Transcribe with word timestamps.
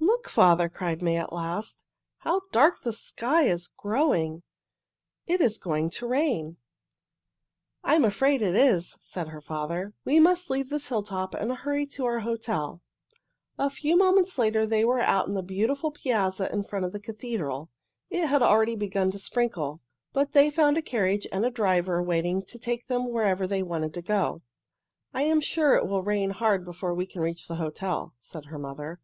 "Look, 0.00 0.28
father!" 0.28 0.68
cried 0.68 1.02
May 1.02 1.18
at 1.18 1.32
last. 1.32 1.84
"How 2.16 2.40
dark 2.50 2.80
the 2.82 2.92
sky 2.92 3.44
is 3.44 3.68
growing! 3.68 4.42
It 5.28 5.40
is 5.40 5.56
going 5.56 5.90
to 5.90 6.06
rain." 6.08 6.56
"I 7.84 7.94
am 7.94 8.04
afraid 8.04 8.42
it 8.42 8.56
is," 8.56 8.96
said 9.00 9.28
her 9.28 9.40
father. 9.40 9.94
"We 10.04 10.18
must 10.18 10.50
leave 10.50 10.68
this 10.68 10.88
hilltop 10.88 11.32
and 11.32 11.52
hurry 11.52 11.86
to 11.90 12.06
our 12.06 12.18
hotel." 12.18 12.82
A 13.56 13.70
few 13.70 13.96
moments 13.96 14.36
later 14.36 14.66
they 14.66 14.84
were 14.84 14.98
out 14.98 15.28
on 15.28 15.34
the 15.34 15.44
beautiful 15.44 15.92
piazza 15.92 16.52
in 16.52 16.64
front 16.64 16.84
of 16.84 16.90
the 16.90 16.98
cathedral. 16.98 17.70
It 18.10 18.26
had 18.26 18.42
already 18.42 18.74
begun 18.74 19.12
to 19.12 19.18
sprinkle, 19.20 19.80
but 20.12 20.32
they 20.32 20.50
found 20.50 20.76
a 20.76 20.82
carriage 20.82 21.28
and 21.30 21.54
driver 21.54 22.02
waiting 22.02 22.42
to 22.46 22.58
take 22.58 22.88
them 22.88 23.12
wherever 23.12 23.46
they 23.46 23.62
wanted 23.62 23.94
to 23.94 24.02
go. 24.02 24.42
"I 25.14 25.22
am 25.22 25.40
sure 25.40 25.76
it 25.76 25.86
will 25.86 26.02
rain 26.02 26.30
hard 26.30 26.64
before 26.64 26.94
we 26.94 27.06
can 27.06 27.20
reach 27.22 27.46
the 27.46 27.54
hotel," 27.62 28.14
said 28.18 28.42
their 28.42 28.58
mother. 28.58 28.98